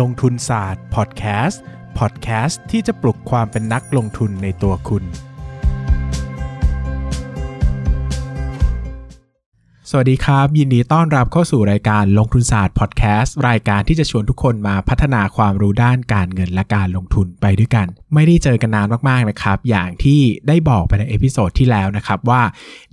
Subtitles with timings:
[0.00, 1.62] ลงทุนศาสตร์พอดแคสต์
[1.98, 5.04] พอดแคสต์ที่จะปลุกความเป็นนักลงทุนในตัวคุณ
[9.90, 22.42] สวัสดีครับ ยินดีต้อนรับเข้าสู่รายการลงทุนศาสตร์พอดแคสต์รายการที่จะชวนทุกคนมาพัฒนาความรู้ด้านการเงินและการลงทุนไปด้วยกัน ไม่ได้เจอกันนานมากๆนะครับ อย่างที่ได้บอกไปใน episode ที่แล้วนะครับว่า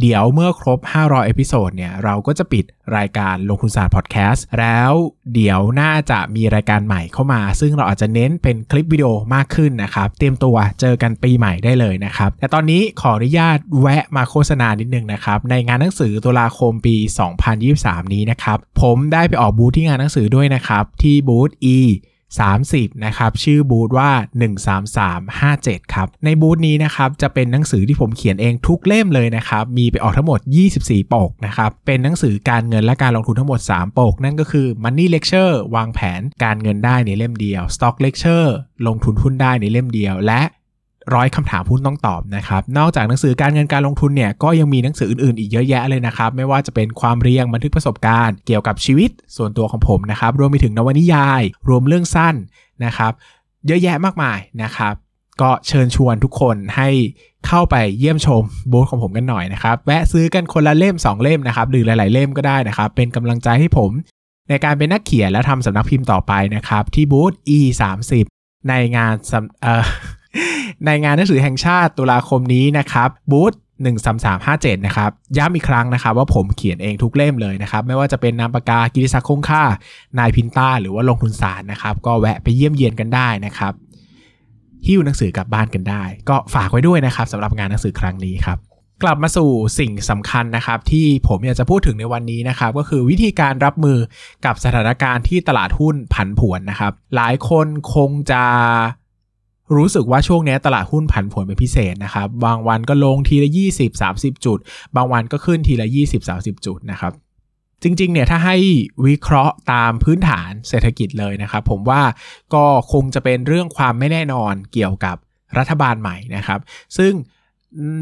[0.02, 2.66] เดี๋ยวเมื่อครบ 500 episode เนี่ยเราก็จะปิด
[2.98, 4.92] รายการลงทุนศาสตร์พอดแคสต์แล้ว
[5.34, 16.96] เดี๋ยวน่าจะมีรายการใหม่เข้ามา ซึ่งเราอาจจะเน้นเป็นคลิปวิดีโอมากขึ้นนะครับ เตรียมตัวเจอกันปีใหม่ได้เลยนะครับ แต่ตอนนี้ขออนุญาตแวะมาโฆษณานิดนึงนะครับ ในงานหนังสือตุลาคมปี
[17.56, 21.78] 2023 นี้นะครับ ผมได้ไปออกบูธที่งานหนังสือด้วยนะครับ ที่บูธ E
[22.40, 24.12] 30 นะครับ ชื่อบูธว่า
[25.20, 30.40] 13357 ครับ ในบูธนี้นะครับ จะเป็นหนังสือที่ผมเขียนเองทุกเล่มเลยนะครับ มีไปออกทั้งหมด
[30.78, 38.50] 24 ปกนะครับ เป็นหนังสือการเงินและการลงทุนทั้งหมด 3 ปก นั่นก็คือ Money Lecture วางแผนการเงินได้ในเล่มเดียว Stock Lecture
[38.88, 40.42] ลงทุนหุ้นได้ในเล่มเดียว และ
[41.14, 52.36] ร้อยคำถามหุ้นต้องตอบนะครับ นอกจากหนังสือการเงินการลงทุนเนี่ยก็ยังมีหนังสืออื่นๆ อีกเยอะแยะเลยนะครับ ไม่ว่าจะเป็นความเรียงบันทึกประสบการณ์เกี่ยวกับชีวิตส่วนตัวของผมนะครับ รวมไปถึงนวนิยาย รวมเรื่องสั้น
[52.86, 53.12] นะครับ
[53.68, 54.94] เยอะแยะมากมายนะครับ
[55.42, 56.90] ก็เชิญชวนทุกคนให้
[57.48, 63.92] เข้าไปเยี่ยมชมบูธของผมกันหน่อยนะครับ แวะซื้อกันคนละเล่ม 2 เล่มนะครับหรือหลาย ๆ เล่มก็ได้นะครับ เป็นกำลังใจให้ผม
[64.50, 69.14] ในการเป็นนักเขียนและทำสำนักพิมพ์ต่อไปนะครับ ที่บูธ E 3 0 ในงาน
[69.62, 69.86] เอ่อ
[70.86, 73.54] ในงานหนังสือแห่งชาติตุลาคมนี้นะครับบูธ
[74.20, 79.64] 13357 นะครับ ย้ำอีกครั้งนะครับว่าผมเขียนเองทุกเล่มเลยนะครับ ไม่ว่าจะเป็นนามปากกากิติศักดิ์คงค่า
[80.20, 83.74] นายพินต้า หรือว่าลงทุนศาสตร์นะครับ ก็แวะไปเยี่ยมเยียนกันได้นะครับ
[84.88, 88.58] หิ้วหนังสือกลับบ้านกันได้ ก็ฝากไว้ด้วยนะครับสำหรับงานหนังสือครั้งนี้ครับ
[89.04, 93.98] กลับมาสู่สิ่งสำคัญนะครับ ที่ผมอยากจะพูดถึงในวันนี้นะครับ ก็คือวิธีการรับมือ
[94.46, 98.44] กับสถานการณ์ที่ตลาดหุ้นผันผวนนะครับ หลายคนคงจะ
[99.76, 104.60] รู้สึกว่าช่วงนี้ตลาดหุ้นผันผวนเป็นพิเศษนะครับ บางวันก็ลงทีละ 20 30 จุด
[104.96, 107.14] บางวันก็ขึ้นทีละ 20 30 จุดนะครับ
[107.84, 108.58] จริงๆ เนี่ยถ้าให้
[109.06, 112.02] วิเคราะห์ตามพื้นฐานเศรษฐกิจเลยนะครับผมว่า
[112.54, 115.16] ก็คงจะเป็นเรื่องความไม่แน่นอนเกี่ยวกับ
[115.58, 116.60] รัฐบาลใหม่นะครับ
[116.98, 117.14] ซึ่ง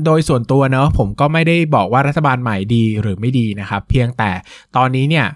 [0.06, 4.31] โดยส่วนตัวเนอะผมก็ไม่ได้บอกว่ารัฐบาลใหม่ดีหรือไม่ดีนะครับ เพียงแต่
[4.75, 5.28] ตอนนี้เนี่ย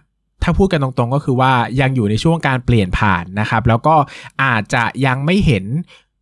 [0.44, 3.96] ถ้าพูดกันตรงๆก็คือว่ายังอยู่ในช่วงการเปลี่ยนผ่านนะครับ แล้วก็
[4.44, 5.66] อาจจะยังไม่เห็น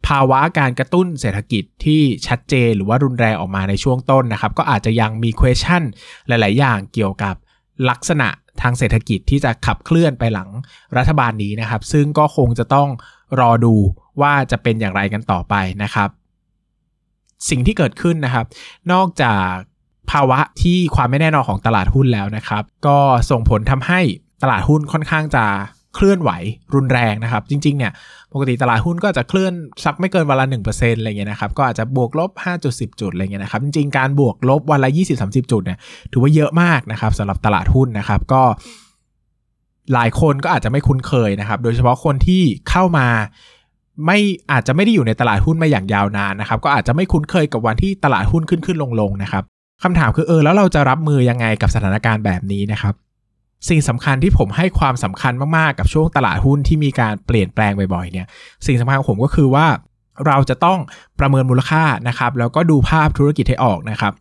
[0.07, 5.83] ภาวะการกระตุ้นเศรษฐกิจที่ชัดเจนหรือว่ารุนแรงออกมาในช่วงต้นนะครับ ก็อาจจะยังมี question
[6.27, 7.35] หลาย ๆ อย่างเกี่ยวกับ
[7.89, 8.27] ลักษณะ
[8.61, 10.49] ทางเศรษฐกิจที่จะขับเคลื่อนไปหลัง
[10.97, 12.89] รัฐบาลนี้นะครับ ซึ่งก็คงจะต้อง
[13.39, 13.75] รอดู
[14.21, 16.09] ว่าจะเป็นอย่างไรกันต่อไปนะครับ
[17.49, 18.45] สิ่งที่เกิดขึ้นนะครับ
[18.91, 19.51] นอกจาก
[20.11, 22.97] ภาวะที่ความไม่แน่นอนของตลาดหุ้นแล้วนะครับ ก็
[23.29, 24.01] ส่งผลทำให้
[24.41, 25.45] ตลาดหุ้นค่อนข้างจะ
[25.95, 26.31] เคลื่อนไหว
[26.75, 27.91] รุนแรงนะครับ จริง ๆ เนี่ย
[28.33, 29.53] ปกติตลาดหุ้นก็จะเคลื่อน
[29.83, 32.31] สักไม่เกินวันละ1%อะไรเงี้ยนะครับก็อาจจะบวกลบ
[32.65, 34.89] 5.10 จุดอะไรเงี้ยนะครับจริง ๆ การบวกลบวันละ
[35.21, 35.77] 20-30 จุดเนี่ย
[36.11, 38.41] ถือว่าเยอะมากนะครับสำหรับตลาดหุ้นนะครับก็
[39.93, 43.07] หลายคนก็อาจจะไม่คุ้นเคยนะครับ โดยเฉพาะคนที่เข้ามา
[44.05, 44.19] ไม่
[44.51, 49.43] อาจจะไม่ได้อยู่ในตลาดหุ้นมาอย่างยาวนานนะครับ ก็อาจจะไม่คุ้นเคยกับวันที่ตลาดหุ้นขึ้นขึ้นลงลงนะครับ
[49.83, 52.93] คำถามคือเออแล้วเราจะรับมือยังไงกับสถานการณ์แบบนี้นะครับ
[53.69, 58.27] สิ่งสำคัญที่ผมให้ความสำคัญมาก ๆ กับช่วงตลาดหุ้นที่มีการเปลี่ยนแปลงบ่อย ๆ เนี่ย
[58.65, 59.67] สิ่งสำคัญของผมก็คือว่า
[60.27, 60.79] เราจะต้อง
[61.19, 64.13] ประเมินมูลค่านะครับแล้วก็ดูภาพธุรกิจให้ออกนะครับ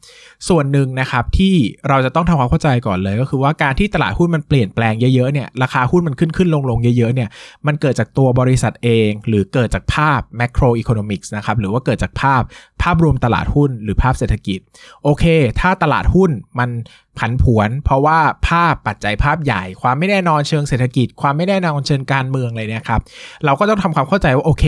[0.48, 1.54] ส่วนหนึ่งนะครับที่
[1.88, 7.28] เราจะต้องทำความเข้าใจก่อนเลย ก็คือว่าการที่ตลาดหุ้นมันเปลี่ยนแปลงเยอะๆเนี่ยราคาหุ้นมันขึ้นขึ้นลงลงเยอะๆเนี่ย
[7.66, 12.42] มันเกิดจากตัวบริษัทเอง หรือเกิดจากภาพ macro economics นะครับหรือว่าเกิดจากภาพ
[12.82, 14.58] ภาพรวมตลาดหุ้นหรือภาพเศรษฐกิจ
[15.04, 15.24] โอเค
[15.60, 16.70] ถ้าตลาดหุ้นมัน
[17.18, 23.00] ผันผวน เพราะว่าภาพปัจจัยภาพใหญ่ ความไม่แน่นอนเชิงเศรษฐกิจ ความไม่แน่นอนเชิงการเมืองเลยเนี่ยครับ
[23.44, 24.64] เราก็ต้องทำความเข้าใจว่าโอเค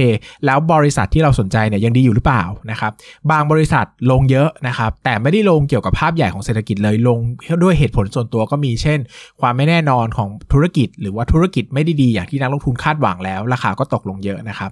[0.47, 2.92] แล้วบริษัทที่เราสนใจเนี่ยยังดีอยู่หรือเปล่านะครับ
[3.30, 7.19] บางบริษัทลงเยอะนะครับแต่ไม่ได้ลงเกี่ยวกับภาพใหญ่ของเศรษฐกิจเลยลง
[7.62, 8.98] ด้วยเหตุผลส่วนตัวก็มีเช่น
[9.41, 14.71] ความไม่แน่นอนของธุรกิจ หรือว่าธุรกิจไม่ได้ดีอย่างที่นักลงทุนคาดหวังแล้ว ราคาก็ตกลงเยอะนะครับ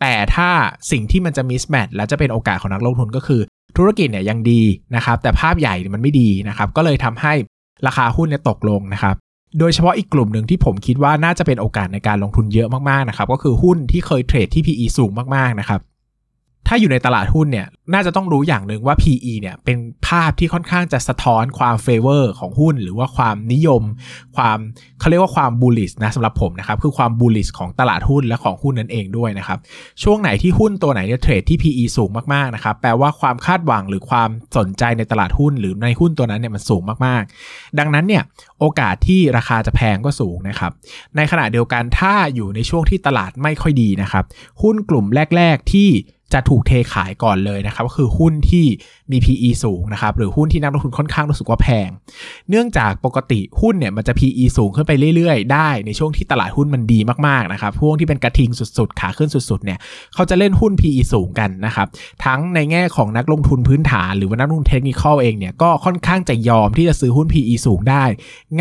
[0.00, 0.50] แต่ถ้า
[0.90, 3.40] สิ่งที่มันจะมิสแมทและจะเป็นโอกาสของนักลงทุนก็คือ
[3.76, 4.62] ธุรกิจเนี่ยยังดี
[4.96, 7.32] นะครับ แต่ภาพใหญ่มันไม่ดีนะครับ ก็เลยทำให้
[7.86, 9.14] ราคาหุ้นเนี่ยตกลงนะครับ
[9.58, 15.80] โดยเฉพาะอีกกลุ่มหนึ่งที่ผมคิดว่าน่าจะเป็นโอกาสในการลงทุนเยอะมากๆนะครับ ก็คือหุ้นที่เคยเทรดที่ PE สูงมากๆนะครับ
[16.66, 19.76] ถ้าอยู่ในตลาดหุ้นเนี่ย น่าจะต้องรู้อย่างหนึ่งว่า PE เนี่ย เป็น
[20.06, 23.82] ภาพที่ค่อนข้างจะสะท้อนความ favor ของหุ้น หรือว่าความนิยม
[24.36, 24.58] ความ
[25.00, 29.58] เขาเรียกว่าความ bullish นะสำหรับผมนะครับ คือความ bullish ของตลาดหุ้นและของหุ้นนั่นเองด้วยนะครับ
[30.02, 38.22] ช่วงไหนที่หุ้นตัวไหนเนี่ยเทรดที่ PE สูงมากๆนะครับ แปลว่าความคาดหวังหรือความสนใจในตลาดหุ้น หรือในหุ้นตัวนั้นเนี่ยมันสูงมากๆ ดังนั้นเนี่ย
[38.60, 40.72] โอกาสที่ราคาจะแพงก็สูงนะครับ
[41.16, 44.24] ในขณะเดียวกันถ้าอยู่ในช่วงที่ตลาดไม่ค่อยดีนะครับ
[44.62, 45.90] หุ้นกลุ่มแรก ๆ ที่
[46.34, 48.66] จะถูกเทขายก่อนเลยนะครับ ก็คือหุ้นที่
[49.10, 51.88] มี PE สูงนะครับ หรือหุ้นที่นักลงทุนค่อนข้างรู้สึกว่าแพง
[52.50, 59.78] เนื่องจากปกติหุ้นเนี่ยมันจะ PE สูงขึ้นไปเรื่อยๆ ได้ในช่วงที่ตลาดหุ้นมันดีมากๆนะครับพวกที่เป็นกระทิงสุดๆ ขาขึ้นสุดๆ เนี่ย
[60.14, 61.86] เขาจะเล่นหุ้น PE สูงกันนะครับ
[62.24, 68.04] ทั้งในแง่ของนักลงทุนพื้นฐาน หรือว่านักลงทุนเทคนิคเองเนี่ยก็ค่อนข้างจะยอมที่จะซื้อหุ้น PE สูงได้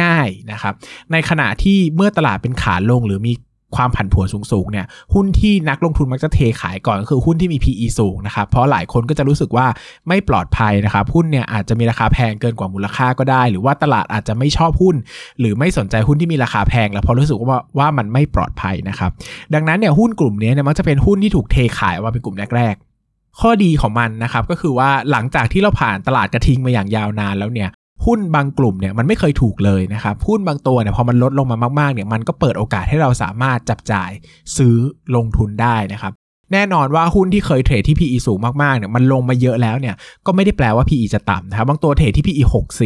[0.02, 0.74] ง่ายนะครับ
[1.12, 3.34] ในขณะที่เมื่อตลาดเป็นขาลงหรือมี
[3.78, 9.68] ความผันผวนสูงๆเนี่ยหุ้นที่นักลงทุนมักจะเทขายก่อนก็คือหุ้นที่มี PE สูงนะครับเพราะหลายคนก็จะรู้สึกว่า
[10.08, 14.96] ไม่ปลอดภัยนะครับหุ้นเนี่ยอาจจะมีราคาแพงเกินกว่ามูลค่าก็ได้ หรือว่าตลาดอาจจะไม่ชอบหุ้น
[15.40, 19.12] หรือไม่สนใจหุ้นที่มีราคาแพง แล้วพราะรู้สึกว่าว่ามันไม่ปลอดภัยนะครับ
[19.54, 27.70] ดังนั้นเนี่ยหุ้นกลุ่มนี้เนี่ยมักจะเป็นหุ้นที่ถูกเทขายว่าเป็นกลุ่มแรกๆข้อดีของมันนะครับก็คือว่าหลังจากที่เราผ่านตลาดกระทิงมาอย่างยาวนานแล้วเนี่ย
[28.06, 34.10] หุ้นบางกลุ่มเนี่ยมันไม่เคยถูกเลยนะครับหุ้นบางตัวเนี่ยพอมันลดลงมามากๆเนี่ยมันก็เปิดโอกาสให้เราสามารถจับจ่าย
[34.58, 34.76] ซื้อ
[35.16, 36.14] ลงทุนได้นะครับ
[36.54, 42.44] แน่นอนว่าหุ้นที่เคยเทรดที่ PE สูงมากๆเนี่ยมันลงมาเยอะแล้วเนี่ยก็ไม่ได้แปลว่า PE จะต่ำนะครับบางตัวเทรดที่ PE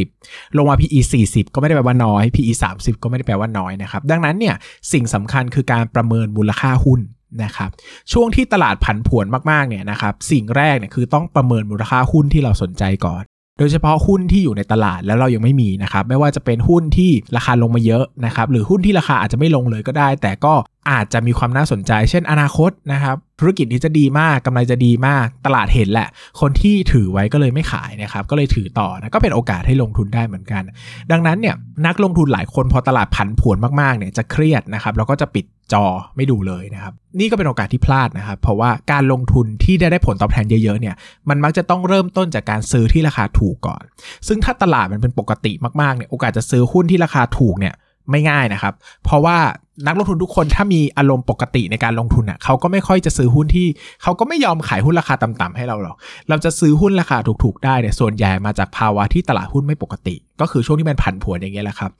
[0.08, 4.56] 60 ลงมา PE 40 ก็ไม่ได้แปลว่าน้อย PE 30 ก็ไม่ได้แปลว่าน้อยนะครับดังนั้นเนี่ย
[4.92, 7.00] สิ่งสำคัญคือการประเมินมูลค่าหุ้น
[7.44, 7.70] นะครับ
[8.12, 13.24] ช่วงที่ตลาดผันผวนมากๆเนี่ยนะครับสิ่งแรกเนี่ยคือต้องประเมินมูลค่าหุ้นที่เราสนใจก่อน
[13.60, 20.54] โดยเฉพาะหุ้นที่อยู่ในตลาดแล้วเรายังไม่มีนะครับไม่ว่าจะเป็นหุ้นที่ราคาลงมาเยอะนะครับหรือหุ้นที่ราคาอาจจะไม่ลงเลยก็ได้ แต่ก็
[20.92, 26.08] อาจจะมีความน่าสนใจ เช่นอนาคตนะครับธุรกิจนี้จะดีมากกำไรจะดีมาก ตลาดเห็นแหละ
[26.42, 30.64] คนที่ถือไว้ก็เลยไม่ขายนะครับก็เลยถือต่อนะก็เป็นโอกาสให้ลงทุนได้เหมือนกัน
[31.12, 31.56] ดังนั้นเนี่ย
[31.88, 40.96] นักลงทุนหลายคนพอตลาดผันผวนมากๆเนี่ยจะเครียดนะครับแล้วก็จะปิด จอไม่ดูเลยนะครับ นี่ก็เป็นโอกาสที่พลาดนะครับ เพราะว่าการลงทุนที่ได้ได้ผลตอบแทนเยอะๆเนี่ย
[41.30, 43.84] มันมักจะต้องเริ่มต้นจากการซื้อที่ราคาถูกก่อน
[44.28, 45.52] ซึ่งถ้าตลาดมันเป็นปกติ
[45.82, 47.74] มากๆเนี่ยโอกาสจะซื้อหุ้นที่ราคาถูกเนี่ย
[48.10, 48.74] ไม่ง่ายนะครับ
[49.04, 49.38] เพราะว่า
[49.86, 53.68] นักลงทุนทุกคนถ้ามีอารมณ์ปกติในการลงทุนอะเขาก็ไม่ค่อยจะซื้อหุ้นที่
[54.04, 55.96] เขาก็ไม่ยอมขายหุ้นราคาต่ำๆให้เราหรอก
[56.30, 61.92] เราจะซื้อหุ้นราคาถูกๆได้เนี่ยส่วนใหญ่มาจากภาวะที่ตลาดหุ้นไม่ปกติ ก็คือช่วงที่มันผันผวนอย่างเงี้ยแหละครับ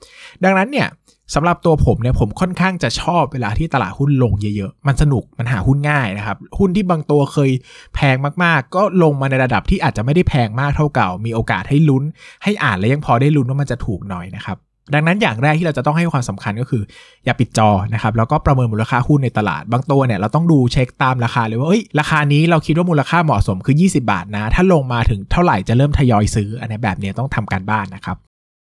[0.44, 0.88] ดังนั้นเนี่ย
[1.34, 7.50] สำหรับตัวผมเนี่ยผมค่อนข้างจะชอบเวลาที่ตลาดหุ้นลงเยอะๆ มันสนุกมันหาหุ้นง่ายนะครับ หุ้นที่บางตัวเคย
[7.94, 12.04] แพงมากๆ ก็ลงมาในระดับที่อาจจะไม่ได้แพงมากเท่าเก่า มีโอกาสให้ลุ้น
[12.42, 14.58] ให้อ่านและยังพอได้ลุ้นว่ามันจะถูกหน่อยนะครับ
[14.94, 16.82] ดังนั้นอย่างแรกที่เราจะต้องให้ความสำคัญก็คือ
[17.24, 28.16] อย่าปิดจอนะครับแล้วก็ประเมินมูลค่าหุ้นในตลาด บางตัวเนี่ยเราต้องดูเช็คตามราคาเลยว่าเอ้ยราคานี้เราคิดว่ามูลค่าเหมาะสมคือ 20 บาทนะ ถ้าลงมาถึงเท่าไหร่จะเริ่มทยอยซื้ออันนี้แบบนี้ต้องทำการบ้านนะครับ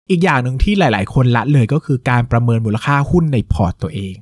[0.10, 4.16] อีกอย่างหนึ่งที่หลาย ๆ คนละเลยก็คือการประเมินมูลค่าหุ้นในพอร์ตตัวเอง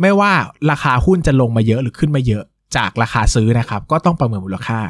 [0.00, 0.32] ไม่ว่า
[0.70, 2.42] ราคาหุ้นจะลงมาเยอะหรือขึ้นมาเยอะ
[2.76, 4.80] จากราคาซื้อนะครับก็ต้องประเมินมูลค่า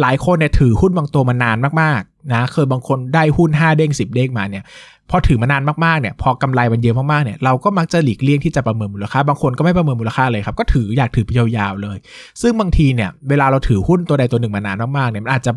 [0.00, 4.64] หลายคนเนี่ยถือหุ้นบางตัวมานานมาก นะเคยบางคนได้หุ้น 5 เด้ง 10 เด้งมาเนี่ย
[5.10, 11.98] พอถือมานานมากๆเนี่ยพอกำไรมันเยอะมากๆเนี่ยเราก็มักจะหลีกเลี่ยงที่จะประเมินมูลค่า บางคนก็ไม่ประเมินมูลค่าเลยครับก็ถืออยากถือไปยาวๆเลย
[12.42, 15.52] ซึ่งบางทีเนี่ยเวลาเราถือหุ้นตัวใดตัวหนึ่งมานานมากๆเนี่ยมันอาจจะ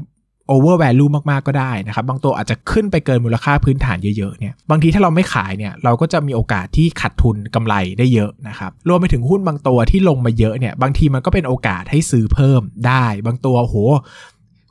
[0.50, 13.76] โอเวอร์แวลูมากๆก็ได้นะครับ บางตัวอาจจะขึ้นไปเกินมูลค่าพื้นฐานเยอะๆเนี่ยบางทีถ้าเราไม่ขายเนี่ยเราก็จะมีโอกาสที่ขาดทุนกำไรได้เยอะนะครับรวมไปถึงหุ้นบางตัวที่ลงมาเยอะเนี่ยบางทีมันก็เป็นโอกาสให้ซื้อเพิ่มได้ บางตัวโห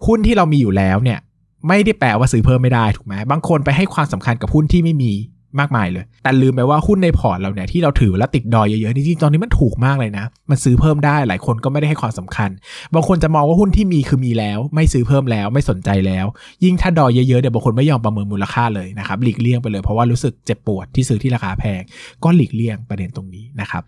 [0.07, 1.19] หุ้นที่เรามีอยู่แล้วเนี่ย
[1.69, 5.13] ไม่ได้แปลว่าซื้อเพิ่มไม่ได้ถูกไหมบางคนไปให้ความสำคัญกับหุ้นที่ไม่มี
[5.61, 12.51] มากมายเลย แต่ลืมไปว่าหุ้นในพอร์ตเราเนี่ยที่เราถือแล้วติดดอยเยอะๆจริงๆตอนนี้มันถูกมากเลยนะ มันซื้อเพิ่มได้หลายคนก็ไม่ได้ให้ความสำคัญ
[12.95, 16.27] บางคนจะมองว่าหุ้นที่มีคือมีแล้ว ไม่ซื้อเพิ่มแล้วไม่สนใจแล้ว
[16.65, 21.83] ยิ่งถ้าดอยเยอะๆเดี๋ยวบางคนไม่ยอมประเมินมูลค่าเลยนะครับหลีกเลี่ยงไปเลยเพราะว่ารู้สึกเจ็บปวดที่ซื้อที่ราคาแพง
[22.25, 23.83] ก็หลีกเลี่ยงประเด็นตรงนี้นะครับ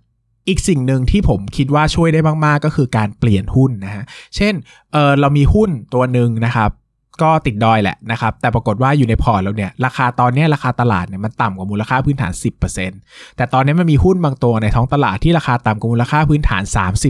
[0.48, 4.04] อีกสิ่งหนึ่งที่ผมคิดว่าช่วยได้มาก ๆ ก็คือการเปลี่ยนหุ้นนะฮะ
[4.36, 4.54] เช่น
[4.92, 6.70] เออเรามีหุ้นตัวหนึ่งนะครับ
[7.22, 12.32] ก็ติดดอยแหละนะครับ แต่ปรากฏว่าอยู่ใน port เราเนี่ย ราคาตอนนี้ราคาตลาดเนี่ยมันต่ำกว่ามูลค่าพื้นฐาน
[12.84, 16.62] 10%แต่ตอนนี้มันมีหุ้นบางตัวในท้องตลาดที่ราคาต่ำกว่ามูลค่าพื้นฐาน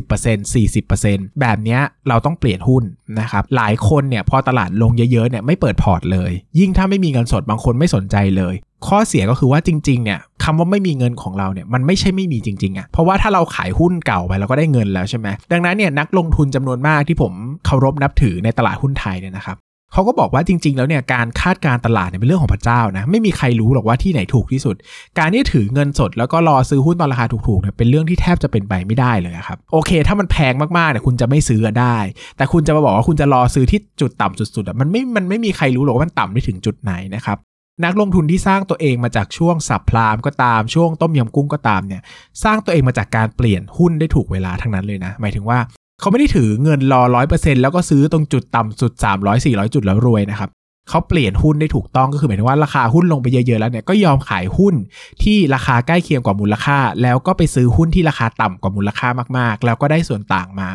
[0.04, 2.84] 30% 40%แบบนี้เราต้องเปลี่ยนหุ้น
[3.20, 8.54] นะครับ หลายคนเนี่ยพอตลาดลงเยอะๆเนี่ยไม่เปิด port เลย ยิ่งถ้าไม่มีเงินสดบางคนไม่สนใจเลย
[8.86, 17.32] ข้อเสียก็คือว่าจริงๆเนี่ยคำว่าไม่มีเงินของเราเนี่ยมันไม่ใช่ไม่มีจริงๆอะ่ะเพราะว่าถ้าเราขายหุ้นเก่าไปเราก็ได้เงินแล้วใช่ไหมดังนั้นเนี่ยนักลงทุนจำนวนมากที่ผม
[17.66, 19.56] เคารพนับถือในตลาดหุ้นไทยเนี่ยนะครับ
[19.92, 24.76] เขาก็บอกว่าจริง ๆ แล้วเนี่ยการคาดการตลาดเนี่ยเป็นเรื่องของพระเจ้านะไม่มีใครรู้หรอกว่าที่ไหนถูกที่สุด
[25.18, 31.96] การที่ถือเงินสดแล้วก็รอซื้อหุ้นตอนราคาถูกๆเนี่ยเป็นเรื่องที่แทบจะเป็นไปไม่ได้เลยครับโอเค ถ้ามันแพงมากๆเนี่ยคุณจะไม่ซื้อได้
[32.36, 37.38] แต่คุณจะมาบอกว่าคุณจะรอซื้อที่จุดต่ำสุดๆมันไม่มันไม่มีใครรู้หรอกว่ามันต่ำได้ถึงจุดไหนนะครับ
[37.84, 42.02] นักลงทุนที่สร้างตัวเองมาจากช่วงสับพลามก็ตามช่วงต้มยำกุ้งก็ตามเนี่ย
[42.44, 45.58] สร้างตัวเองมาจากการเปลี่ยนหุ้นได้ถูกเวลาทั้งนั้นเลยนะ หมายถึงว่า
[46.00, 50.50] เขาไม่ได้ถือเงินรอร้อยเปอร์เซ็นแล้วก็ซื้อตรงจุดต่ำสุด 300 400 จุดแล้วรวยนะครับ
[50.88, 54.74] เขาเปลี่ยนหุ้นได้ถูกต้องก็คือหมายถึงว่าราคาหุ้นลงไปเยอะๆแล้วเนี่ยก็ยอมขายหุ้น
[55.22, 60.68] ที่ราคาใกล้เคียงกว่ามูลค่า แล้วก็ไปซื้อหุ้นที่ราคาต่ำกว่ามูลค่ามากๆ แล้วก็ได้ส่วนต่างมา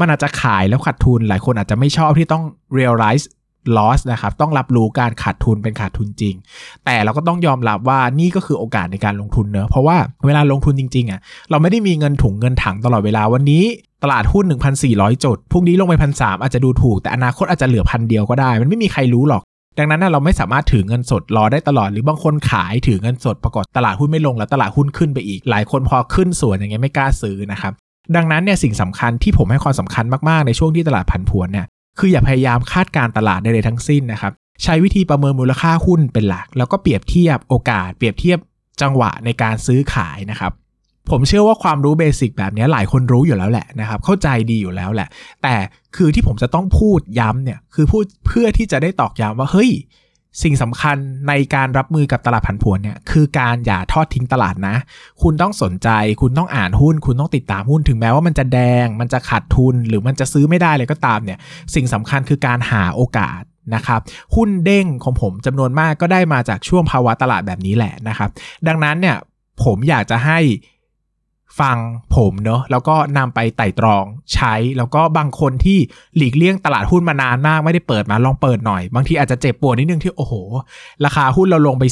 [0.00, 2.44] มันอาจจะขายแล้วขาดทุนหลายคนอาจจะไม่ชอบที่ต้อง
[2.78, 3.24] realize
[3.76, 6.34] loss นะครับ ต้องรับรู้การขาดทุนเป็นขาดทุนจริง
[6.84, 9.96] แต่เราก็ต้องยอมรับว่านี่ก็คือโอกาสในการลงทุนเนอะเพราะว่า
[10.26, 11.20] เวลาลงทุนจริงๆอะ
[11.50, 13.64] เราไม่ได้มีเงินถุงเงินถังตลอดเวลาวันนี้
[14.02, 14.44] ตลาดหุ้น
[14.84, 19.42] 1,400 จุดพรุ่งนี้ลงไปพันสอาจจะดูถูก แต่อนาคตอาจจะเหลือพันเดียวก็ได้ มันไม่มีใครรู้หรอก
[19.78, 27.72] ดังนั้นเราไม่สามารถถือเงินสดรอได้ตลอด หรือบางคนขายถือเงินสดปรากฏตลาดหุ้นไม่ลงแล้วตลาดหุ้นขึ้นไปอีก หลายคนพอขึ้นส่วนอย่างเงี้ยไม่กล้าซื้อนะครับ
[28.16, 31.66] ดังนั้นเนี่ยสิ่งสำคัญที่ผมให้ความสำคัญมาก ๆ ในช่วงที่ตลาดผันผวนเนี่ย
[31.98, 38.38] คืออย่าพยายามคาดการตลาดใดๆทั้งสิ้นนะครับ ใช้วิธีประเมินมูลค่าหุ้นเป็นหลัก แล้วก็เปรียบเทียบโอกาส เปรียบเทียบ
[38.82, 40.52] จังหวะในการซื้อขายนะครับ
[41.10, 45.08] ผมเชื่อว่าความรู้เบสิกแบบนี้หลายคนรู้อยู่แล้วแหละนะครับ เข้าใจดีอยู่แล้วแหละ
[45.42, 45.54] แต่
[45.96, 49.70] คือที่ผมจะต้องพูดย้ำเนี่ย คือพูดเพื่อที่จะได้ตอกย้ำว่าเฮ้ย
[50.42, 50.96] สิ่งสำคัญ
[51.28, 54.76] ในการรับมือกับตลาดผันผวนเนี่ยคือการอย่าทอดทิ้งตลาดนะ
[55.22, 55.88] คุณต้องสนใจ
[56.20, 61.38] คุณต้องอ่านหุ้น คุณต้องติดตามหุ้นถึงแม้ว่ามันจะแดง มันจะขาดทุน หรือมันจะซื้อไม่ได้เลยก็ตามเนี่ย
[61.74, 63.42] สิ่งสำคัญคือการหาโอกาส
[63.74, 64.00] นะครับ
[64.34, 68.30] หุ้นเด้งของผมจำนวนมากก็ได้มาจากช่วงภาวะตลาดแบบนี้แหละนะครับ
[68.68, 69.16] ดังนั้นเนี่ย
[69.64, 70.38] ผมอยากจะให้
[71.60, 71.78] ฟัง
[72.16, 75.78] ผมเนอะแล้วก็นำไปไต่ตรองใช้ แล้วก็บางคนที่
[76.16, 80.34] หลีกเลี่ยงตลาดหุ้นมานานมากไม่ได้เปิดมาลองเปิดหน่อย บางทีอาจจะเจ็บปวดนิดนึงที่โอ้โห
[81.04, 81.84] ราคาหุ้นเราลงไป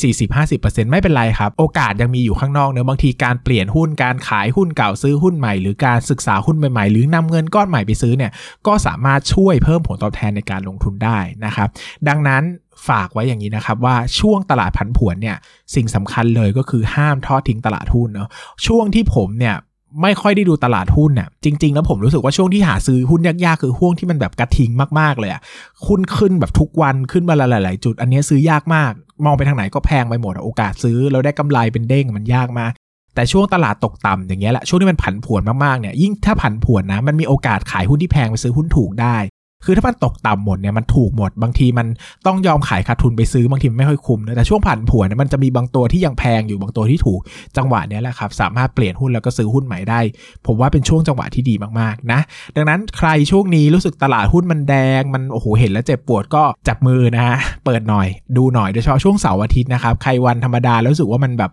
[0.42, 8.32] 40-50%ไม่เป็นไรครับ โอกาสยังมีอยู่ข้างนอกเนอะบางทีการเปลี่ยนหุ้นการขายหุ้นเก่าซื้อหุ้นใหม่ หรือการศึกษาหุ้นใหม่ๆ หรือนำเงินก้อนใหม่ไปซื้อเนี่ย
[8.66, 11.68] ก็สามารถช่วยเพิ่มผลตอบแทนในการลงทุนได้นะครับ
[12.08, 12.42] ดังนั้น
[12.88, 15.36] ฝากไว้อย่างนี้นะครับว่าช่วงตลาดผันผวนเนี่ย
[15.74, 18.28] สิ่งสำคัญเลยก็คือห้ามทอดทิ้งตลาดหุ้นเนาะ
[18.66, 19.56] ช่วงที่ผมเนี่ย
[20.02, 25.40] ไม่ค่อยได้ดูตลาดหุ้นเนี่ยจริง ๆ แล้วผมรู้สึกว่าช่วงที่หาซื้อหุ้นยากๆ คือห่วงที่มันแบบกระทิงมากๆเลยอะ
[25.86, 28.92] หุ้นขึ้นแบบทุกวันขึ้นมาหลายๆ จุด อันนี้ซื้อยากมาก
[29.24, 32.72] มองไปทางไหนก็แพงไปหมดโอกาสซื้อแล้วได้กำไรเป็นเด้งมันยากมาก
[33.14, 39.16] แต่ช่วงตลาดตกต่ำอย่างเงี้ยแหละช่วงที่มันผันผวนมากๆเนี่ยยิ่งถ้าผันผวนนะมันมีโอกาสขายหุ้นที่แพงไปซื้อหุ้นถูกได้
[39.64, 41.86] คือถ้ามันตกต่ำหมดเนี่ยมันถูกหมด บางทีมัน
[42.26, 47.20] ต้องยอมขายขาดทุนไปซื้อบางทีไม่ค่อยคุ้มนะแต่ช่วงผ่านผัวเนี่ยมันจะมีบางตัวที่ยังแพงอยู่บางตัวที่ถูก
[47.56, 50.00] จังหวะนี้แหละครับสามารถเปลี่ยนหุ้นแล้วก็ซื้อหุ้นใหม่ได้
[50.46, 52.20] ผมว่าเป็นช่วงจังหวะที่ดีมากๆนะ
[52.56, 61.52] ดังนั้นใครช่วงนี้รู้สึกตลาดหุ้นมันแดง มันโอ้โหเห็นแล้วเจ็บปวดก็จับมือนะฮะเปิดหน่อยดูหน่อยโดยเฉพาะช่วงเสาร์อาทิตย์นะครับใครวันธรรมดาแล้วรู้สึกว่ามันแบบ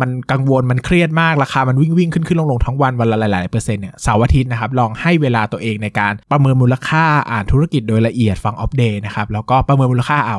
[0.00, 10.38] มันกังวลมันเครียดมากราคามันวิ่งวิ่งขึ้นขึ้นลงลงทั้งวันวันละหลายๆเปอร์เซ็นต์เนี่ยเสาร์อาทิตย์นะครับลองให้เวลาตัวเองในการประเมินมูลค่าอ่านธุรกิจโดยละเอียดฟังอัปเดตนะครับแล้วก็ประเมินมูลค่าเอา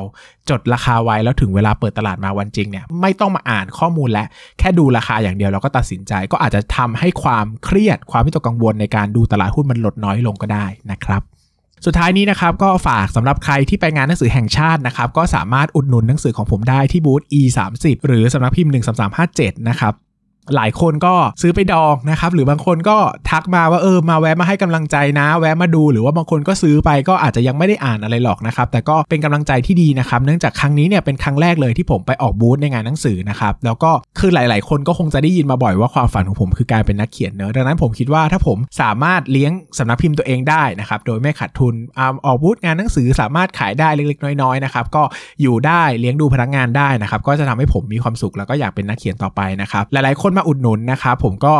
[0.50, 4.24] จดราคาไว้แล้วถึงเวลาเปิดตลาดมาวันจริงเนี่ยไม่ต้องมาอ่านข้อมูลและ
[4.58, 11.22] แค่ดูราคาอย่างเดียวแล้วก็ตัดสินใจ ก็อาจจะทำให้ความเครียดความวิตกกังวลในการดูตลาดหุ้นมันลดน้อยลงก็ได้นะครับ
[11.84, 18.72] สุดท้ายนี้นะครับก็ฝากสำหรับใครที่ไปงานหนังสือแห่งชาตินะครับก็สามารถอุดหนุนหนังสือของผมได้ที่บูธ e 3 0หรือสำนักพิมพ์
[19.16, 19.94] 13357 นะครับ
[20.56, 22.96] หลายคนก็ซื้อไปดองนะครับ หรือบางคนก็
[23.30, 41.74] ทักมาว่าเออมาแวะมาให้กำลังใจนะ แวะมาดูหรือว่าบางคนก็ซื้อไปก็อาจจะยังไม่ได้อ่านอะไรหรอกนะครับ แต่ก็เป็นกำลังใจที่ดีนะครับ เนื่องจากครั้งนี้เนี่ยเป็นครั้งแรกเลยที่ผมไปออกบูธในงานหนังสือนะครับ แล้วก็คือหลาย ๆ คนก็คงจะได้ยินมาบ่อยว่าความฝันของผมคือการเป็นนักเขียนเนอะดังนั้นผมคิดว่าถ้าผมสามารถเลี้ยงสำนักพิมพ์ตัวเองได้นะครับ โดยไม่ขาดทุน
[42.26, 45.02] ออกบูธงานหนังสือสามารถขายได้เล็ก ๆ น้อย ๆ นะครับ ก็
[45.42, 51.54] อยู่ได้เลี้ยงดูพนักงานได้นะครับ ก็จะทำให้ผมมีความสุขแล้วก็อยากเป็นนักเขียนต่อไปนะครับ หลาย ๆ คนมาอุดหนุนนะครับผมก็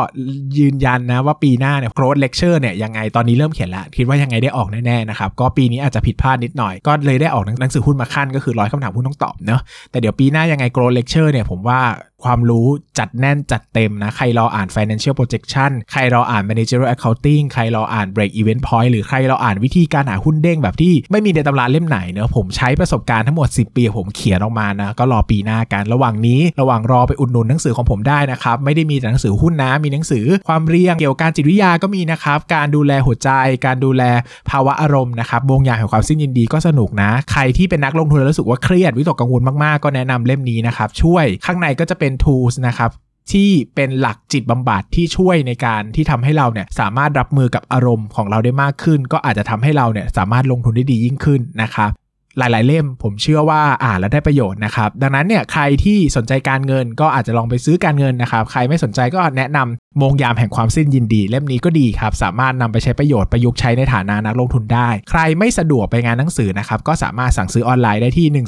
[0.59, 11.81] ยืนยันนะว่าปีหน้าเนี่ยโกรดเลคเชอร์เนี่ยยังไงตอนนี้เริ่มเขียนแล้วคิดว่ายังไงได้ออกแน่ๆนะครับก็ปีนี้อาจจะผิดพลาดนิดหน่อย ก็เลยได้ออกหนังสือหุ้นมาขั้นก็คือร้อยคำถามหุ้นต้องตอบเนาะแต่เดี๋ยวปีหน้ายังไงโกรดเลคเชอร์เนี่ยผมว่า
[12.25, 12.67] ความรู้
[12.99, 25.85] จัดแน่นจัดเต็มนะ ใครรออ่าน financial projection ใครรออ่าน managerial accounting ใครรออ่าน break event point หรือใครรออ่านวิธีการหาหุ้นเด้งแบบที่ไม่มีในตำราเล่มไหนเนอะผมใช้ประสบการณ์ทั้งหมด 10 ปี ผมเขียนออกมานะ ก็รอปีหน้ากัน
[25.93, 33.31] ระหว่างนี้ระหว่างรอไปอุดหนุนหนังสือของผมได้นะครับ ไม่ได้มีแต่หนังสือหุ้นนะ มีหนังสือความเรียงเกี่ยวกับการจิตวิทยาก็มีนะครับ การดูแลหัวใจ
[33.67, 34.03] การดูแล
[34.51, 42.91] ภาวะอารมณ์นะครับวงยางแห่งความสิ้นยินดีก็สนุกนะ ใครที่เป็นนักลงทุนแล้วรู้สึกว่าเครียดวิตกกังวลมากๆก็แนะนำเล่มนี้นะครับช่วยข้างในก็จะเป็น tools นะครับ
[43.33, 51.91] ที่เป็นหลักจิตบำบัดที่ช่วยในการที่ทำให้เราเนี่ยสามารถรับมือกับอารมณ์ของเราได้มากขึ้น ก็อาจจะทำให้เราเนี่ยสามารถลงทุนได้ดียิ่งขึ้นนะครับ
[52.39, 68.45] หลาย ๆ เล่มผมเชื่อว่าอ่านแล้วได้ประโยชน์นะครับ ดังนั้นเนี่ยใครที่สนใจการเงินก็อาจจะลองไปซื้อการเงินนะครับ ใครไม่สนใจก็แนะนำโมงยามแห่งความสิ้นยินดี เล่มนี้ก็ดีครับ สามารถนำไปใช้ประโยชน์ประยุกต์ใช้ในฐานะนักลงทุนได้ ใครไม่สะดวกไปงานหนังสือนะครับ ก็สามารถสั่งซื้อออนไลน์ได้ที่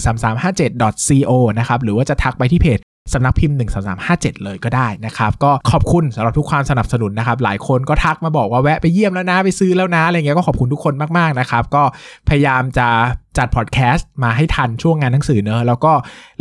[1.18, 2.78] 13357.co นะครับหรือว่าจะทักไปที่เพจ
[3.12, 3.56] สำนักพิมพ์
[3.98, 11.82] 13357 เลยก็ได้นะครับ ก็ขอบคุณสำหรับทุกความสนับสนุนนะครับ หลายคนก็ทักมาบอกว่าแวะไปเยี่ยมแล้วนะไปซื้อแล้วนะอะไรเงี้ยก็ขอบคุณทุกคนมากๆนะครับ ก็
[12.28, 12.88] พยายามจะ
[13.36, 15.92] จัดพอดแคสต์มาให้ทันช่วงงานหนังสือเนอะแล้วก็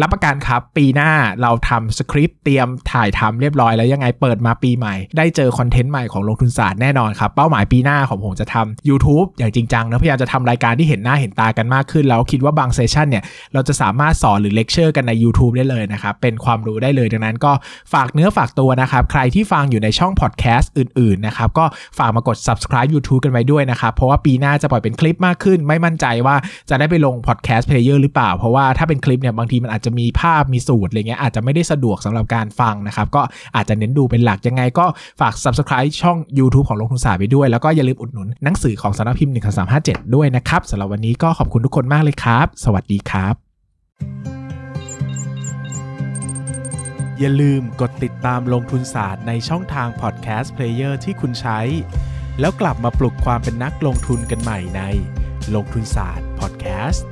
[0.01, 17.51] รับประกันครับปีหน้าเราทำสคริปต์เตรียมถ่ายทำเรียบร้อยแล้วยังไงเปิดมาปีใหม่ ได้เจอ content ใหม่ของลงทุนศาสตร์แน่นอนครับ เป้าหมายปีหน้าของผมจะทำ YouTube อย่างจริงจังนะพยายามจะทำรายการที่เห็นหน้าเห็นตากันมากขึ้น แล้วคิดว่าบาง session เนี่ยเราจะสามารถสอนหรือเลคเชอร์กันใน YouTube ได้เลยนะครับเป็นความรู้ได้เลยดังนั้นก็
[17.94, 21.65] ฝากเนื้อฝากตัวนะครับใครที่ฟังอยู่ในช่องพอดแคสต์อื่นๆนะครับก็
[21.98, 26.36] ฝากมากด subscribe YouTube กันไว้ด้วยนะครับเพราะว่าปีหน้าจะปล่อยเป็นคลิปมากขึ้น ไม่มั่นใจว่า
[26.70, 33.22] จะได้ไปลงพอดแคสต์ player หรือเปล่า เพราะว่าถ้าเป็นคลิปเนี่ยบางทีมันอาจจะมีภาพมีสูตรอะไรเงี้ยอาจจะไม่ได้สะดวกสำหรับการฟังนะครับ ก็
[33.55, 34.86] อาจจะเน้นดูเป็นหลักยังไงก็
[35.19, 39.34] ฝาก subscribe ช่อง YouTube ของลงทุนศาสตร์ไปด้วย แล้วก็อย่าลืมอุดหนุนหนังสือของสำนักพิมพ์
[39.74, 43.36] 1357 ด้วยนะครับสำหรับวันนี้ก็ขอบคุณทุกคนมากเลยครับ สวัสดีครับ
[47.19, 51.60] อย่าลืมกดติดตามลงทุนศาสตร์ในช่องทางพอดแคสต์ player ที่คุณใช้
[52.39, 54.81] แล้วกลับมาปลุกความเป็นนักลงทุนกันใหม่ใน
[55.56, 57.08] ลงทุนศาสตร์พอดแคสต์